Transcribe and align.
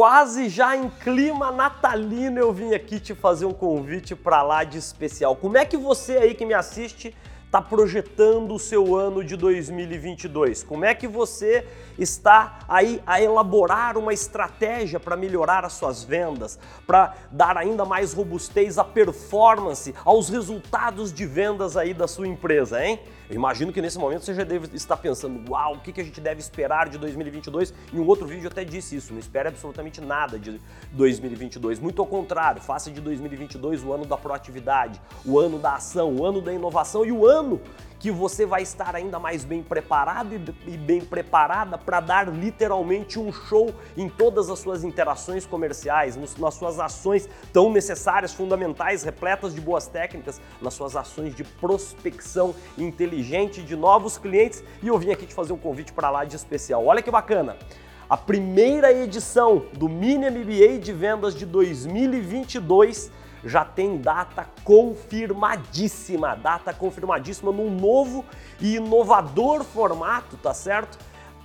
quase 0.00 0.48
já 0.48 0.74
em 0.74 0.88
clima 0.88 1.52
natalino, 1.52 2.38
eu 2.38 2.50
vim 2.54 2.72
aqui 2.72 2.98
te 2.98 3.14
fazer 3.14 3.44
um 3.44 3.52
convite 3.52 4.16
para 4.16 4.42
lá 4.42 4.64
de 4.64 4.78
especial. 4.78 5.36
Como 5.36 5.58
é 5.58 5.66
que 5.66 5.76
você 5.76 6.16
aí 6.16 6.34
que 6.34 6.46
me 6.46 6.54
assiste 6.54 7.14
está 7.50 7.60
projetando 7.60 8.54
o 8.54 8.60
seu 8.60 8.94
ano 8.94 9.24
de 9.24 9.36
2022? 9.36 10.62
Como 10.62 10.84
é 10.84 10.94
que 10.94 11.08
você 11.08 11.66
está 11.98 12.60
aí 12.68 13.02
a 13.04 13.20
elaborar 13.20 13.98
uma 13.98 14.12
estratégia 14.12 15.00
para 15.00 15.16
melhorar 15.16 15.64
as 15.64 15.72
suas 15.72 16.04
vendas, 16.04 16.60
para 16.86 17.12
dar 17.28 17.56
ainda 17.56 17.84
mais 17.84 18.12
robustez 18.12 18.78
à 18.78 18.84
performance, 18.84 19.92
aos 20.04 20.28
resultados 20.28 21.12
de 21.12 21.26
vendas 21.26 21.76
aí 21.76 21.92
da 21.92 22.06
sua 22.06 22.28
empresa, 22.28 22.84
hein? 22.86 23.00
Eu 23.28 23.36
imagino 23.36 23.72
que 23.72 23.80
nesse 23.80 23.96
momento 23.96 24.24
você 24.24 24.34
já 24.34 24.42
deve 24.42 24.76
estar 24.76 24.96
pensando, 24.96 25.52
uau, 25.52 25.74
o 25.74 25.78
que 25.78 26.00
a 26.00 26.04
gente 26.04 26.20
deve 26.20 26.40
esperar 26.40 26.88
de 26.88 26.98
2022? 26.98 27.72
Em 27.92 28.00
um 28.00 28.06
outro 28.08 28.26
vídeo 28.26 28.46
eu 28.46 28.50
até 28.50 28.64
disse 28.64 28.96
isso, 28.96 29.12
não 29.12 29.20
espere 29.20 29.46
absolutamente 29.46 30.00
nada 30.00 30.36
de 30.36 30.60
2022. 30.90 31.78
Muito 31.78 32.02
ao 32.02 32.08
contrário, 32.08 32.60
faça 32.60 32.90
de 32.90 33.00
2022 33.00 33.84
o 33.84 33.92
ano 33.92 34.04
da 34.04 34.16
proatividade, 34.16 35.00
o 35.24 35.38
ano 35.38 35.60
da 35.60 35.74
ação, 35.74 36.12
o 36.12 36.24
ano 36.24 36.40
da 36.40 36.52
inovação 36.52 37.06
e 37.06 37.12
o 37.12 37.24
ano 37.24 37.39
que 38.00 38.10
você 38.10 38.46
vai 38.46 38.62
estar 38.62 38.96
ainda 38.96 39.18
mais 39.18 39.44
bem 39.44 39.62
preparado 39.62 40.34
e 40.66 40.76
bem 40.76 41.02
preparada 41.02 41.76
para 41.76 42.00
dar 42.00 42.28
literalmente 42.28 43.18
um 43.18 43.30
show 43.30 43.74
em 43.94 44.08
todas 44.08 44.48
as 44.48 44.58
suas 44.58 44.82
interações 44.82 45.44
comerciais, 45.44 46.16
nas 46.16 46.54
suas 46.54 46.80
ações 46.80 47.28
tão 47.52 47.70
necessárias, 47.70 48.32
fundamentais, 48.32 49.02
repletas 49.02 49.54
de 49.54 49.60
boas 49.60 49.86
técnicas, 49.86 50.40
nas 50.62 50.72
suas 50.72 50.96
ações 50.96 51.34
de 51.34 51.44
prospecção 51.44 52.54
inteligente 52.78 53.62
de 53.62 53.76
novos 53.76 54.16
clientes. 54.16 54.64
E 54.82 54.88
eu 54.88 54.98
vim 54.98 55.10
aqui 55.12 55.26
te 55.26 55.34
fazer 55.34 55.52
um 55.52 55.58
convite 55.58 55.92
para 55.92 56.10
lá 56.10 56.24
de 56.24 56.34
especial. 56.34 56.86
Olha 56.86 57.02
que 57.02 57.10
bacana! 57.10 57.56
A 58.08 58.16
primeira 58.16 58.92
edição 58.92 59.66
do 59.74 59.88
Mini 59.88 60.28
MBA 60.28 60.78
de 60.80 60.92
vendas 60.92 61.32
de 61.32 61.46
2022 61.46 63.12
já 63.44 63.64
tem 63.64 63.96
data 63.96 64.46
confirmadíssima, 64.64 66.34
data 66.36 66.72
confirmadíssima 66.72 67.50
num 67.52 67.70
novo 67.70 68.24
e 68.60 68.76
inovador 68.76 69.64
formato, 69.64 70.36
tá 70.36 70.52
certo? 70.52 70.98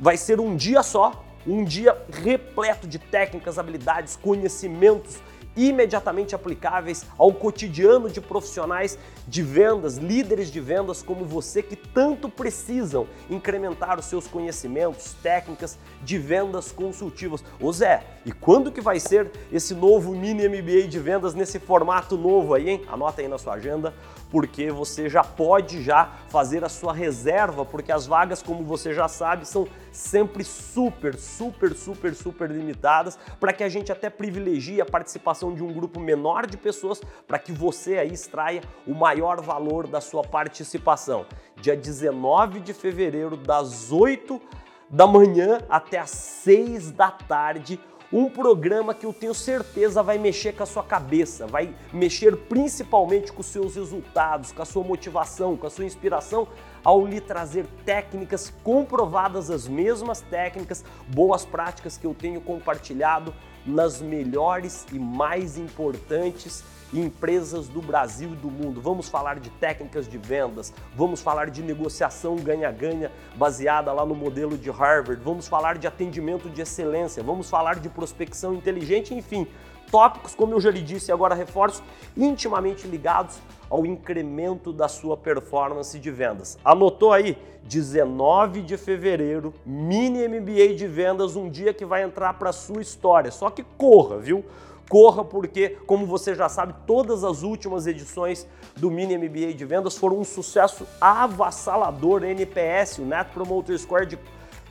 Vai 0.00 0.16
ser 0.16 0.40
um 0.40 0.56
dia 0.56 0.82
só, 0.82 1.24
um 1.46 1.64
dia 1.64 1.96
repleto 2.10 2.86
de 2.86 2.98
técnicas, 2.98 3.58
habilidades, 3.58 4.16
conhecimentos 4.16 5.20
imediatamente 5.56 6.34
aplicáveis 6.34 7.04
ao 7.18 7.32
cotidiano 7.32 8.08
de 8.08 8.20
profissionais 8.20 8.98
de 9.26 9.42
vendas, 9.42 9.96
líderes 9.96 10.50
de 10.50 10.60
vendas 10.60 11.02
como 11.02 11.24
você 11.24 11.62
que 11.62 11.76
tanto 11.76 12.28
precisam 12.28 13.06
incrementar 13.30 13.98
os 13.98 14.06
seus 14.06 14.26
conhecimentos, 14.26 15.14
técnicas 15.22 15.78
de 16.02 16.18
vendas 16.18 16.72
consultivas. 16.72 17.44
Ô 17.60 17.72
Zé, 17.72 18.04
e 18.24 18.32
quando 18.32 18.72
que 18.72 18.80
vai 18.80 18.98
ser 18.98 19.30
esse 19.52 19.74
novo 19.74 20.12
mini 20.12 20.48
MBA 20.48 20.88
de 20.88 20.98
vendas 20.98 21.34
nesse 21.34 21.58
formato 21.58 22.16
novo 22.16 22.54
aí, 22.54 22.70
hein? 22.70 22.82
Anota 22.88 23.20
aí 23.20 23.28
na 23.28 23.38
sua 23.38 23.54
agenda, 23.54 23.94
porque 24.30 24.70
você 24.70 25.08
já 25.08 25.22
pode 25.22 25.82
já 25.82 26.10
fazer 26.28 26.64
a 26.64 26.68
sua 26.68 26.92
reserva, 26.92 27.64
porque 27.64 27.92
as 27.92 28.06
vagas, 28.06 28.42
como 28.42 28.64
você 28.64 28.94
já 28.94 29.06
sabe, 29.06 29.46
são 29.46 29.68
sempre 29.92 30.42
super, 30.42 31.16
super, 31.16 31.74
super, 31.74 32.14
super 32.14 32.50
limitadas, 32.50 33.18
para 33.38 33.52
que 33.52 33.62
a 33.62 33.68
gente 33.68 33.92
até 33.92 34.10
privilegie 34.10 34.80
a 34.80 34.86
participação 34.86 35.54
de 35.54 35.62
um 35.62 35.72
grupo 35.72 36.00
menor 36.00 36.46
de 36.46 36.56
pessoas, 36.56 37.00
para 37.26 37.38
que 37.38 37.52
você 37.52 37.98
aí 37.98 38.12
extraia 38.12 38.62
o 38.86 38.94
maior 38.94 39.40
valor 39.40 39.86
da 39.86 40.00
sua 40.00 40.22
participação. 40.22 41.26
Dia 41.60 41.76
19 41.76 42.60
de 42.60 42.72
fevereiro, 42.72 43.36
das 43.36 43.92
8 43.92 44.40
da 44.88 45.06
manhã 45.06 45.60
até 45.68 45.98
as 45.98 46.10
6 46.10 46.90
da 46.90 47.10
tarde, 47.10 47.78
um 48.12 48.28
programa 48.28 48.92
que 48.92 49.06
eu 49.06 49.12
tenho 49.12 49.32
certeza 49.32 50.02
vai 50.02 50.18
mexer 50.18 50.52
com 50.52 50.62
a 50.62 50.66
sua 50.66 50.82
cabeça, 50.82 51.46
vai 51.46 51.74
mexer 51.90 52.36
principalmente 52.36 53.32
com 53.32 53.40
os 53.40 53.46
seus 53.46 53.74
resultados, 53.74 54.52
com 54.52 54.60
a 54.60 54.66
sua 54.66 54.84
motivação, 54.84 55.56
com 55.56 55.66
a 55.66 55.70
sua 55.70 55.86
inspiração, 55.86 56.46
ao 56.84 57.06
lhe 57.06 57.20
trazer 57.20 57.66
técnicas 57.84 58.52
comprovadas, 58.62 59.50
as 59.50 59.68
mesmas 59.68 60.20
técnicas, 60.20 60.84
boas 61.08 61.44
práticas 61.44 61.96
que 61.96 62.06
eu 62.06 62.14
tenho 62.14 62.40
compartilhado 62.40 63.34
nas 63.64 64.00
melhores 64.00 64.86
e 64.92 64.98
mais 64.98 65.56
importantes 65.56 66.64
empresas 66.92 67.68
do 67.68 67.80
Brasil 67.80 68.32
e 68.32 68.36
do 68.36 68.50
mundo. 68.50 68.80
Vamos 68.80 69.08
falar 69.08 69.38
de 69.38 69.48
técnicas 69.50 70.06
de 70.06 70.18
vendas, 70.18 70.72
vamos 70.94 71.22
falar 71.22 71.48
de 71.48 71.62
negociação 71.62 72.36
ganha-ganha 72.36 73.10
baseada 73.36 73.92
lá 73.92 74.04
no 74.04 74.14
modelo 74.14 74.58
de 74.58 74.70
Harvard, 74.70 75.22
vamos 75.22 75.48
falar 75.48 75.78
de 75.78 75.86
atendimento 75.86 76.50
de 76.50 76.60
excelência, 76.60 77.22
vamos 77.22 77.48
falar 77.48 77.80
de 77.80 77.88
prospecção 77.88 78.52
inteligente, 78.52 79.14
enfim, 79.14 79.46
tópicos, 79.92 80.34
como 80.34 80.54
eu 80.54 80.60
já 80.60 80.70
lhe 80.70 80.80
disse 80.80 81.12
agora 81.12 81.34
reforço, 81.34 81.82
intimamente 82.16 82.88
ligados 82.88 83.38
ao 83.68 83.84
incremento 83.84 84.72
da 84.72 84.88
sua 84.88 85.18
performance 85.18 85.98
de 85.98 86.10
vendas. 86.10 86.58
Anotou 86.64 87.12
aí? 87.12 87.36
19 87.64 88.62
de 88.62 88.76
fevereiro, 88.76 89.54
mini 89.64 90.26
MBA 90.26 90.74
de 90.74 90.86
vendas, 90.88 91.36
um 91.36 91.48
dia 91.48 91.72
que 91.72 91.84
vai 91.84 92.02
entrar 92.02 92.34
para 92.34 92.52
sua 92.52 92.80
história. 92.80 93.30
Só 93.30 93.50
que 93.50 93.62
corra, 93.76 94.18
viu? 94.18 94.44
Corra 94.88 95.24
porque, 95.24 95.76
como 95.86 96.06
você 96.06 96.34
já 96.34 96.48
sabe, 96.48 96.74
todas 96.86 97.22
as 97.22 97.42
últimas 97.42 97.86
edições 97.86 98.46
do 98.76 98.90
Mini 98.90 99.16
MBA 99.16 99.54
de 99.54 99.64
vendas 99.64 99.96
foram 99.96 100.18
um 100.18 100.24
sucesso 100.24 100.86
avassalador 101.00 102.24
NPS, 102.24 102.98
o 102.98 103.02
Net 103.02 103.30
Promoter 103.30 103.78
Score 103.78 104.06
de 104.06 104.18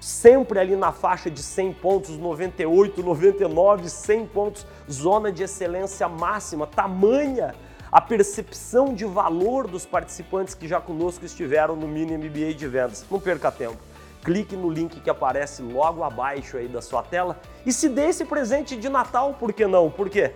sempre 0.00 0.58
ali 0.58 0.76
na 0.76 0.92
faixa 0.92 1.30
de 1.30 1.42
100 1.42 1.72
pontos, 1.74 2.18
98, 2.18 3.02
99, 3.02 3.88
100 3.88 4.26
pontos, 4.26 4.66
zona 4.90 5.32
de 5.32 5.42
excelência 5.42 6.08
máxima, 6.08 6.66
tamanha 6.66 7.54
a 7.90 8.00
percepção 8.00 8.92
de 8.92 9.04
valor 9.04 9.66
dos 9.66 9.86
participantes 9.86 10.54
que 10.54 10.66
já 10.68 10.80
conosco 10.80 11.24
estiveram 11.24 11.76
no 11.76 11.86
Mini 11.86 12.16
MBA 12.18 12.54
de 12.54 12.66
vendas. 12.66 13.04
Não 13.10 13.20
perca 13.20 13.50
tempo 13.50 13.78
clique 14.26 14.56
no 14.56 14.68
link 14.68 14.98
que 14.98 15.08
aparece 15.08 15.62
logo 15.62 16.02
abaixo 16.02 16.56
aí 16.56 16.66
da 16.66 16.82
sua 16.82 17.00
tela 17.00 17.38
e 17.64 17.72
se 17.72 17.88
dê 17.88 18.06
esse 18.06 18.24
presente 18.24 18.76
de 18.76 18.88
Natal, 18.88 19.34
por 19.38 19.52
que 19.52 19.68
não? 19.68 19.88
Por 19.88 20.10
quê? 20.10 20.32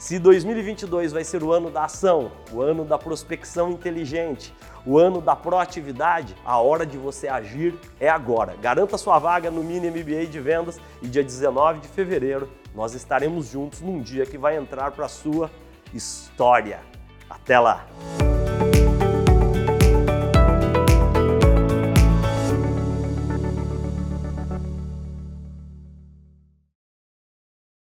Se 0.00 0.18
2022 0.18 1.12
vai 1.12 1.22
ser 1.22 1.42
o 1.42 1.52
ano 1.52 1.70
da 1.70 1.84
ação, 1.84 2.32
o 2.50 2.62
ano 2.62 2.86
da 2.86 2.96
prospecção 2.96 3.70
inteligente, 3.70 4.54
o 4.86 4.96
ano 4.96 5.20
da 5.20 5.36
proatividade, 5.36 6.34
a 6.42 6.58
hora 6.58 6.86
de 6.86 6.96
você 6.96 7.28
agir 7.28 7.78
é 8.00 8.08
agora. 8.08 8.56
Garanta 8.56 8.96
sua 8.96 9.18
vaga 9.18 9.50
no 9.50 9.62
Mini 9.62 9.90
MBA 9.90 10.24
de 10.24 10.40
Vendas 10.40 10.80
e 11.02 11.06
dia 11.06 11.22
19 11.22 11.80
de 11.80 11.88
fevereiro 11.88 12.48
nós 12.74 12.94
estaremos 12.94 13.48
juntos 13.48 13.82
num 13.82 14.00
dia 14.00 14.24
que 14.24 14.38
vai 14.38 14.56
entrar 14.56 14.90
para 14.92 15.04
a 15.04 15.08
sua 15.08 15.50
história. 15.92 16.80
Até 17.28 17.58
lá! 17.60 17.86